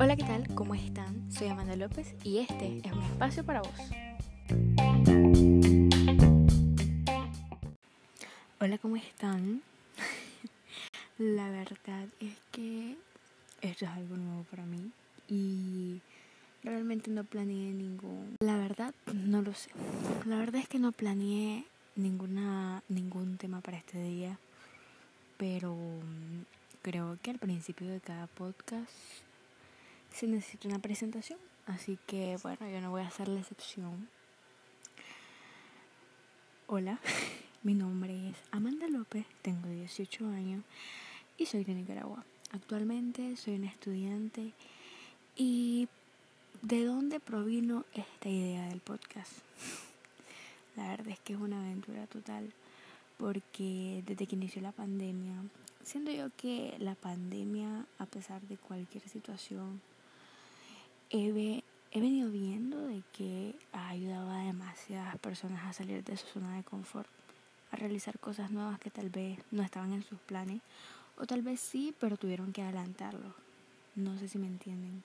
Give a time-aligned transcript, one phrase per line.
[0.00, 0.48] Hola, ¿qué tal?
[0.54, 1.30] ¿Cómo están?
[1.30, 3.74] Soy Amanda López y este es un espacio para vos.
[8.58, 9.60] Hola, ¿cómo están?
[11.18, 12.96] La verdad es que
[13.60, 14.90] esto es algo nuevo para mí
[15.28, 16.00] y
[16.64, 18.36] realmente no planeé ningún...
[18.40, 19.68] La verdad, no lo sé.
[20.24, 21.66] La verdad es que no planeé
[21.96, 24.38] ninguna, ningún tema para este día,
[25.38, 26.44] pero mm,
[26.82, 28.90] creo que al principio de cada podcast
[30.12, 34.08] se necesita una presentación, así que bueno, yo no voy a hacer la excepción.
[36.66, 36.98] Hola,
[37.62, 40.64] mi nombre es Amanda López, tengo 18 años
[41.38, 42.24] y soy de Nicaragua.
[42.52, 44.52] Actualmente soy una estudiante
[45.36, 45.88] y
[46.62, 49.32] ¿de dónde provino esta idea del podcast?
[50.76, 52.52] La verdad es que es una aventura total
[53.18, 55.34] porque desde que inició la pandemia,
[55.82, 59.80] siento yo que la pandemia, a pesar de cualquier situación,
[61.10, 66.26] he, he venido viendo de que ha ayudado a demasiadas personas a salir de su
[66.28, 67.08] zona de confort,
[67.72, 70.62] a realizar cosas nuevas que tal vez no estaban en sus planes,
[71.18, 73.34] o tal vez sí, pero tuvieron que adelantarlo.
[73.96, 75.02] No sé si me entienden.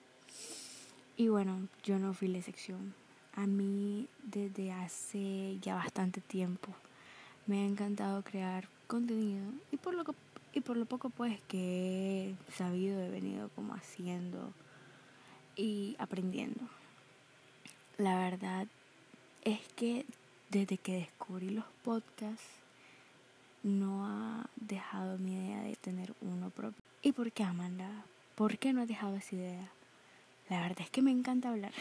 [1.16, 2.94] Y bueno, yo no fui la excepción.
[3.34, 6.72] A mí desde hace ya bastante tiempo
[7.46, 10.04] me ha encantado crear contenido y por lo,
[10.52, 14.52] y por lo poco pues que he sabido he venido como haciendo
[15.56, 16.60] y aprendiendo.
[17.98, 18.66] La verdad
[19.42, 20.04] es que
[20.50, 22.44] desde que descubrí los podcasts
[23.62, 26.82] no ha dejado mi idea de tener uno propio.
[27.02, 28.04] ¿Y por qué, Amanda?
[28.34, 29.70] ¿Por qué no he dejado esa idea?
[30.48, 31.72] La verdad es que me encanta hablar.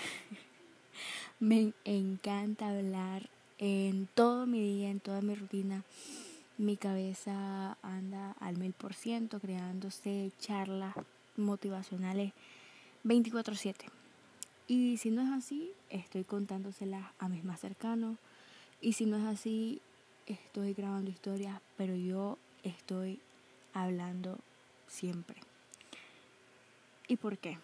[1.39, 5.83] me encanta hablar en todo mi día, en toda mi rutina.
[6.57, 10.95] Mi cabeza anda al mil por ciento creándose charlas
[11.35, 12.33] motivacionales
[13.03, 13.85] 24/7.
[14.67, 18.17] Y si no es así, estoy contándoselas a mis más cercanos.
[18.81, 19.81] Y si no es así,
[20.25, 23.19] estoy grabando historias, pero yo estoy
[23.73, 24.39] hablando
[24.87, 25.37] siempre.
[27.07, 27.57] ¿Y por qué?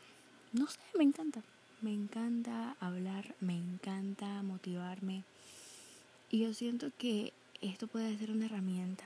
[0.51, 1.41] No sé, me encanta.
[1.81, 5.23] Me encanta hablar, me encanta motivarme.
[6.31, 9.05] Y yo siento que esto puede ser una herramienta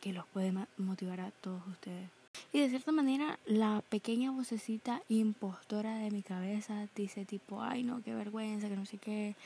[0.00, 2.10] que los puede motivar a todos ustedes.
[2.52, 8.02] Y de cierta manera, la pequeña vocecita impostora de mi cabeza dice tipo, ay no,
[8.02, 9.36] qué vergüenza, que no sé qué,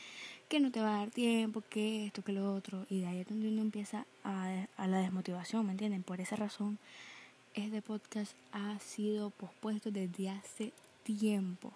[0.49, 2.87] que no te va a dar tiempo, que esto, que lo otro.
[2.89, 6.03] Y de ahí es donde uno empieza a, a la desmotivación, ¿me entienden?
[6.03, 6.79] Por esa razón,
[7.55, 10.73] este podcast ha sido pospuesto desde hace
[11.05, 11.73] tiempo.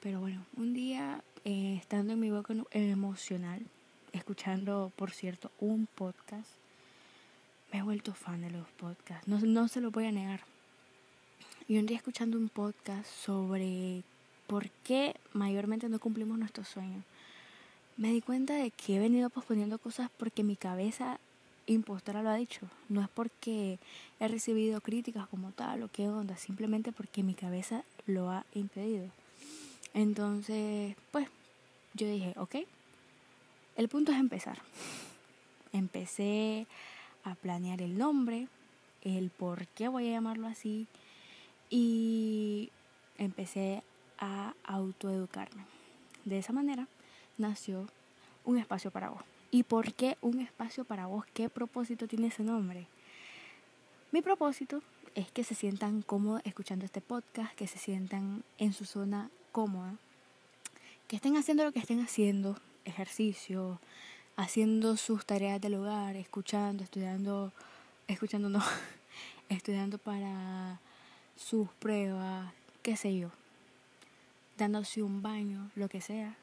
[0.00, 3.66] Pero bueno, un día eh, estando en mi boca emocional,
[4.12, 6.48] escuchando, por cierto, un podcast,
[7.72, 9.26] me he vuelto fan de los podcasts.
[9.26, 10.40] No, no se lo voy a negar.
[11.66, 14.02] Y un día escuchando un podcast sobre
[14.46, 17.04] por qué mayormente no cumplimos nuestros sueños,
[17.96, 21.18] me di cuenta de que he venido posponiendo cosas porque mi cabeza
[21.66, 22.70] impostora lo ha dicho.
[22.88, 23.80] No es porque
[24.20, 29.10] he recibido críticas como tal o qué onda, simplemente porque mi cabeza lo ha impedido.
[29.94, 31.28] Entonces, pues,
[31.94, 32.56] yo dije, ok,
[33.76, 34.58] el punto es empezar.
[35.72, 36.66] Empecé
[37.24, 38.48] a planear el nombre,
[39.02, 40.86] el por qué voy a llamarlo así
[41.70, 42.70] y
[43.18, 43.82] empecé
[44.18, 45.64] a autoeducarme.
[46.24, 46.88] De esa manera
[47.36, 47.86] nació
[48.44, 49.22] un espacio para vos.
[49.50, 51.24] ¿Y por qué un espacio para vos?
[51.32, 52.86] ¿Qué propósito tiene ese nombre?
[54.10, 54.82] Mi propósito
[55.14, 59.94] es que se sientan cómodos escuchando este podcast, que se sientan en su zona cómoda,
[61.06, 63.80] que estén haciendo lo que estén haciendo, ejercicio,
[64.36, 67.52] haciendo sus tareas del hogar, escuchando, estudiando,
[68.06, 68.62] escuchando no,
[69.48, 70.80] estudiando para
[71.36, 73.30] sus pruebas, qué sé yo,
[74.56, 76.36] dándose un baño, lo que sea,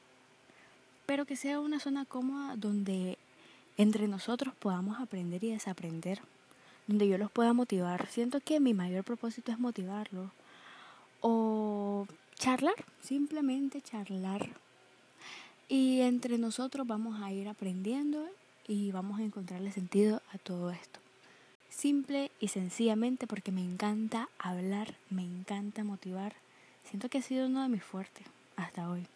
[1.05, 3.17] pero que sea una zona cómoda donde
[3.77, 6.21] entre nosotros podamos aprender y desaprender,
[6.88, 8.07] donde yo los pueda motivar.
[8.07, 10.31] Siento que mi mayor propósito es motivarlos
[11.21, 11.75] o
[12.45, 14.51] charlar, simplemente charlar.
[15.68, 18.24] Y entre nosotros vamos a ir aprendiendo
[18.68, 21.00] y vamos a encontrarle sentido a todo esto.
[21.69, 26.36] Simple y sencillamente porque me encanta hablar, me encanta motivar.
[26.88, 28.27] Siento que ha sido uno de mis fuertes
[28.57, 29.07] hasta hoy.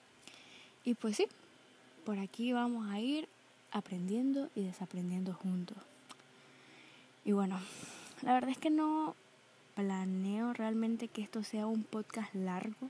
[0.83, 1.27] Y pues sí,
[2.05, 3.29] por aquí vamos a ir
[3.71, 5.77] aprendiendo y desaprendiendo juntos.
[7.25, 7.59] Y bueno,
[8.23, 9.15] la verdad es que no
[9.75, 12.89] planeo realmente que esto sea un podcast largo.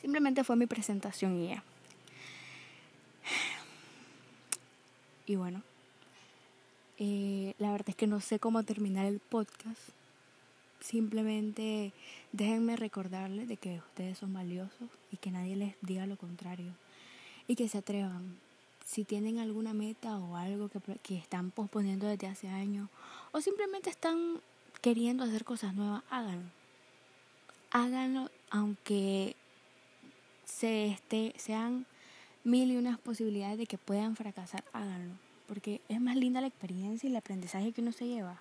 [0.00, 1.62] Simplemente fue mi presentación y ya.
[5.26, 5.62] Y bueno,
[6.98, 9.78] Eh, la verdad es que no sé cómo terminar el podcast.
[10.80, 11.92] Simplemente
[12.32, 16.72] déjenme recordarles de que ustedes son valiosos y que nadie les diga lo contrario.
[17.48, 18.38] Y que se atrevan.
[18.86, 22.88] Si tienen alguna meta o algo que, que están posponiendo desde hace años
[23.32, 24.40] o simplemente están
[24.80, 26.48] queriendo hacer cosas nuevas, háganlo.
[27.72, 29.36] Háganlo aunque
[30.46, 31.86] se esté, sean
[32.44, 35.14] mil y unas posibilidades de que puedan fracasar, háganlo.
[35.46, 38.40] Porque es más linda la experiencia y el aprendizaje que uno se lleva.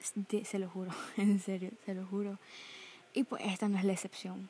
[0.00, 2.38] se lo juro, en serio, se lo juro.
[3.12, 4.48] Y pues esta no es la excepción.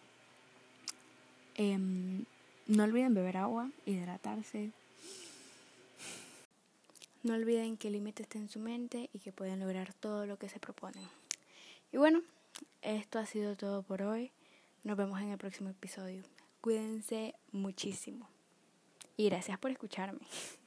[1.56, 2.24] Em,
[2.66, 4.70] no olviden beber agua, hidratarse.
[7.22, 10.36] No olviden que el límite está en su mente y que pueden lograr todo lo
[10.38, 11.06] que se proponen.
[11.92, 12.22] Y bueno,
[12.82, 14.30] esto ha sido todo por hoy.
[14.84, 16.24] Nos vemos en el próximo episodio.
[16.60, 18.28] Cuídense muchísimo.
[19.16, 20.20] Y gracias por escucharme.